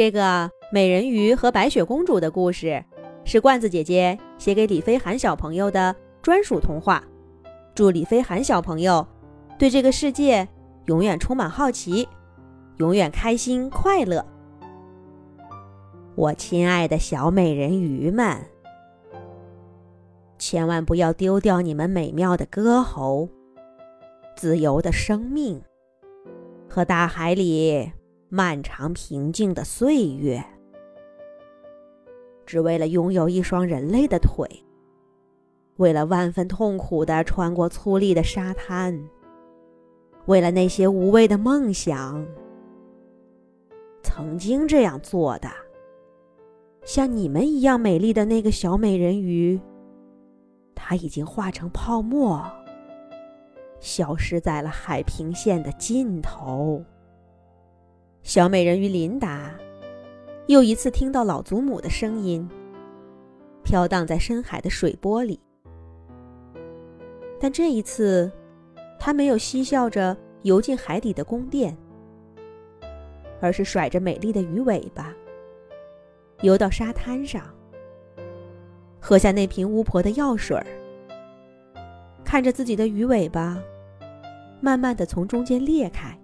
[0.00, 2.82] 这个美人鱼和白雪公主的故事，
[3.22, 7.04] 是罐子姐姐写给李飞涵小朋友的专属童话。
[7.74, 9.06] 祝李飞涵小朋友
[9.58, 10.48] 对这个世界
[10.86, 12.08] 永远充满好奇，
[12.78, 14.24] 永远开心快乐。
[16.14, 18.38] 我亲爱的小美人鱼们，
[20.38, 23.28] 千万不要丢掉你们美妙的歌喉、
[24.34, 25.60] 自由的生命
[26.70, 27.92] 和大海里。
[28.32, 30.40] 漫长平静的岁月，
[32.46, 34.48] 只为了拥有一双人类的腿，
[35.78, 38.96] 为了万分痛苦的穿过粗粝的沙滩，
[40.26, 42.24] 为了那些无谓的梦想，
[44.00, 45.48] 曾经这样做的，
[46.84, 49.60] 像你们一样美丽的那个小美人鱼，
[50.76, 52.48] 它已经化成泡沫，
[53.80, 56.80] 消失在了海平线的尽头。
[58.22, 59.50] 小美人鱼琳达
[60.46, 62.48] 又一次听到老祖母的声音，
[63.64, 65.40] 飘荡在深海的水波里。
[67.40, 68.30] 但这一次，
[68.98, 71.76] 她没有嬉笑着游进海底的宫殿，
[73.40, 75.14] 而是甩着美丽的鱼尾巴，
[76.42, 77.42] 游到沙滩上，
[79.00, 80.66] 喝下那瓶巫婆的药水儿，
[82.22, 83.58] 看着自己的鱼尾巴
[84.60, 86.19] 慢慢的从中间裂开。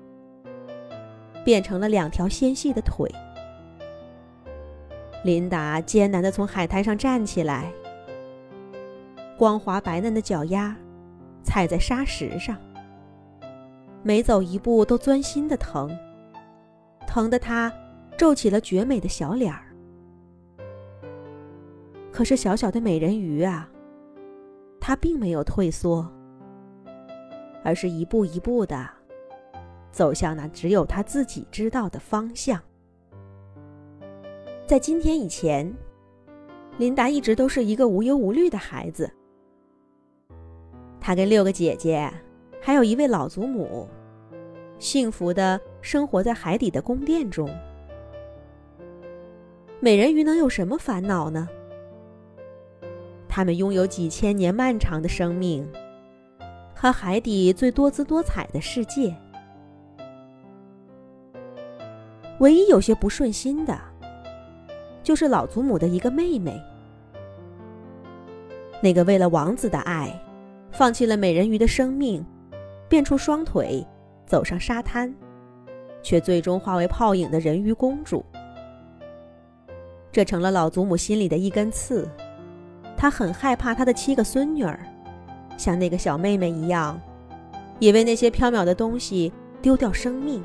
[1.47, 3.09] 变成了两条纤细的腿。
[5.23, 7.73] 琳达艰难地从海滩上站起来，
[9.39, 10.77] 光滑白嫩的脚丫
[11.45, 12.57] 踩在沙石上，
[14.03, 15.97] 每走一步都钻心的疼，
[17.07, 17.73] 疼得她
[18.17, 19.63] 皱起了绝美的小脸儿。
[22.11, 23.69] 可是小小的美人鱼啊，
[24.81, 26.13] 她并没有退缩，
[27.63, 28.96] 而是一步一步的。
[29.97, 32.61] 走向那只有他自己知道的方向。
[34.67, 35.75] 在今天以前，
[36.77, 39.11] 琳达一直都是一个无忧无虑的孩子。
[41.01, 42.13] 她跟六个姐姐，
[42.61, 43.89] 还有一位老祖母，
[44.79, 47.49] 幸福的生活在海底的宫殿中。
[49.81, 51.49] 美人鱼能有什么烦恼呢？
[53.27, 55.67] 他们拥有几千年漫长的生命，
[56.75, 59.17] 和海底最多姿多彩的世界。
[62.39, 63.79] 唯一有些不顺心的，
[65.03, 66.61] 就是老祖母的一个妹妹，
[68.83, 70.13] 那个为了王子的爱，
[70.71, 72.25] 放弃了美人鱼的生命，
[72.89, 73.87] 变出双腿，
[74.27, 75.15] 走上沙滩，
[76.03, 78.23] 却最终化为泡影的人鱼公主。
[80.13, 82.07] 这成了老祖母心里的一根刺，
[82.97, 84.79] 她很害怕她的七个孙女儿，
[85.57, 87.01] 像那个小妹妹一样，
[87.79, 89.33] 也为那些缥缈的东西
[89.63, 90.43] 丢掉生命。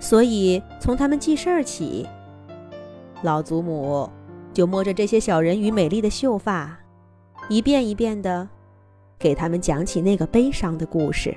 [0.00, 2.06] 所以，从他们记事儿起，
[3.22, 4.08] 老祖母
[4.52, 6.78] 就摸着这些小人鱼美丽的秀发，
[7.48, 8.48] 一遍一遍的
[9.18, 11.36] 给他们讲起那个悲伤的故事。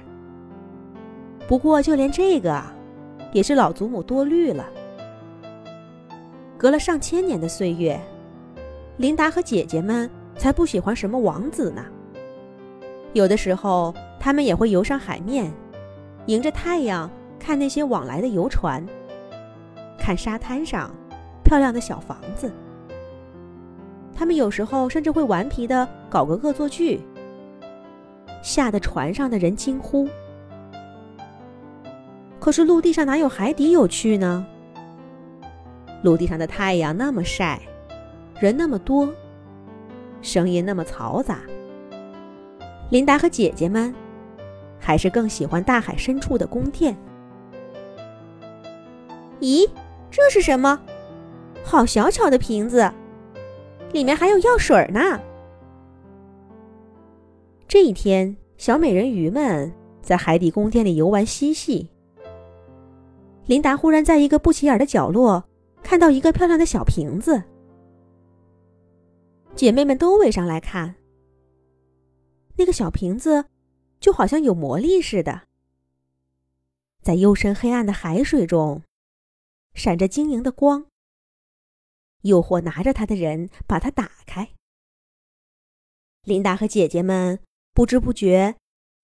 [1.48, 2.64] 不过，就连这个，
[3.34, 4.66] 也是老祖母多虑了。
[6.58, 8.00] 隔了上千年的岁月，
[8.98, 10.08] 琳达和姐姐们
[10.38, 11.84] 才不喜欢什么王子呢。
[13.14, 15.52] 有的时候，他们也会游上海面，
[16.28, 17.10] 迎着太阳。
[17.42, 18.86] 看那些往来的游船，
[19.98, 20.92] 看沙滩上
[21.44, 22.52] 漂亮的小房子，
[24.14, 27.02] 他们有时候甚至会顽皮的搞个恶作剧，
[28.44, 30.08] 吓得船上的人惊呼。
[32.40, 34.46] 可是陆地上哪有海底有趣呢？
[36.04, 37.60] 陆地上的太阳那么晒，
[38.40, 39.12] 人那么多，
[40.22, 41.40] 声音那么嘈杂。
[42.92, 43.94] 琳达和姐姐们
[44.80, 46.96] 还是更喜欢大海深处的宫殿。
[49.42, 49.68] 咦，
[50.12, 50.80] 这是什么？
[51.64, 52.92] 好小巧的瓶子，
[53.92, 55.20] 里面还有药水呢。
[57.68, 59.72] 这一天，小美人鱼们
[60.02, 61.90] 在海底宫殿里游玩嬉戏。
[63.48, 65.44] 琳达忽然在一个不起眼的角落
[65.82, 67.42] 看到一个漂亮的小瓶子，
[69.56, 70.94] 姐妹们都围上来看。
[72.58, 73.46] 那个小瓶子
[74.00, 75.42] 就好像有魔力似的，
[77.02, 78.84] 在幽深黑暗的海水中。
[79.74, 80.88] 闪着晶莹的光，
[82.22, 84.54] 诱惑拿着它的人把它打开。
[86.24, 87.40] 琳达和姐姐们
[87.74, 88.58] 不知不觉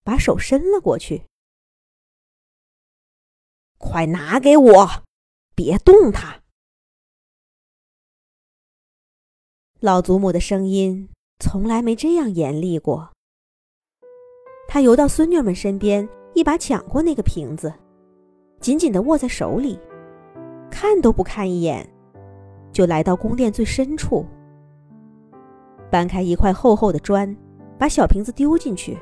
[0.04, 1.26] 把手伸了过去。
[3.80, 5.04] 快拿给我，
[5.56, 6.42] 别动它！
[9.80, 11.10] 老祖母的声音
[11.40, 13.14] 从来没这样严厉过。
[14.68, 17.74] 她游到孙女们身边，一把抢过那个瓶子，
[18.60, 19.80] 紧紧的握在手里。
[20.70, 21.88] 看都不看一眼，
[22.72, 24.26] 就来到宫殿最深处，
[25.90, 27.36] 搬开一块厚厚的砖，
[27.78, 28.98] 把小瓶子丢进去，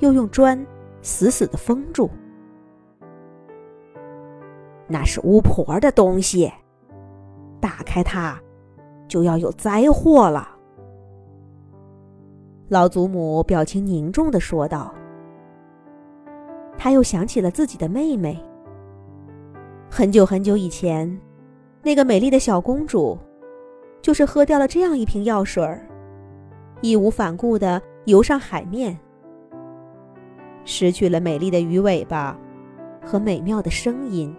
[0.00, 0.66] 又用砖
[1.02, 2.10] 死死的封住。
[4.88, 6.52] 那是巫婆的东西，
[7.60, 8.36] 打开它，
[9.06, 10.56] 就要有灾祸了。
[12.68, 14.92] 老祖母表情凝重的说道。
[16.76, 18.42] 他又想起了自己的妹妹。
[19.92, 21.20] 很久很久以前，
[21.82, 23.18] 那个美丽的小公主，
[24.00, 25.84] 就是喝掉了这样一瓶药水儿，
[26.80, 28.96] 义无反顾的游上海面，
[30.64, 32.38] 失去了美丽的鱼尾巴
[33.04, 34.34] 和美妙的声音，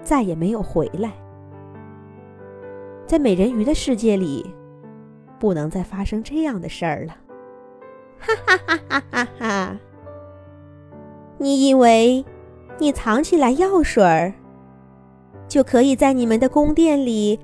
[0.00, 1.12] 再也没有回来。
[3.04, 4.54] 在美人鱼的世界里，
[5.40, 7.16] 不能再发生这样的事儿了。
[8.20, 9.78] 哈哈哈哈哈哈！
[11.38, 12.24] 你以为
[12.82, 14.34] 你藏起来药水儿，
[15.46, 17.38] 就可以在你们的宫殿里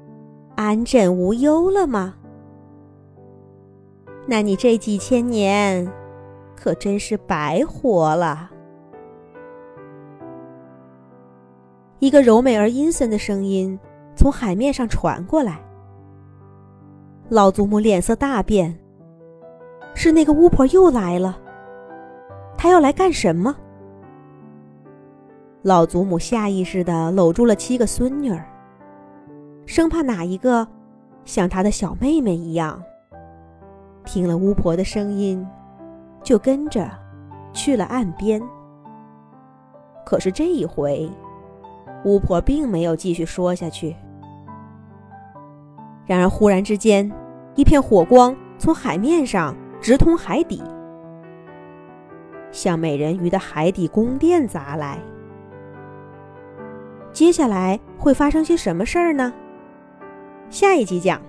[0.57, 2.17] 安枕无忧了吗？
[4.27, 5.89] 那你这几千年
[6.57, 8.51] 可真是白活了。
[12.01, 13.79] 一个柔美而阴森的声音
[14.17, 15.61] 从海面上传过来。
[17.29, 18.77] 老祖母脸色大变，
[19.95, 21.39] 是那个巫婆又来了。
[22.57, 23.55] 她要来干什么？
[25.63, 28.45] 老祖母下意识地搂住了七个孙女儿，
[29.67, 30.67] 生怕哪一个
[31.25, 32.81] 像她的小妹妹一样，
[34.05, 35.45] 听了巫婆的声音，
[36.23, 36.89] 就跟着
[37.53, 38.41] 去了岸边。
[40.07, 41.11] 可是这一回，
[42.05, 43.97] 巫婆并没有继续说下去。
[46.07, 47.11] 然而，忽然之间，
[47.57, 50.63] 一片火光从海面上直通海底，
[52.53, 54.99] 向美人鱼的海底宫殿砸来。
[57.19, 59.35] 接下来会发生些什么事儿呢？
[60.51, 61.21] 下一集讲。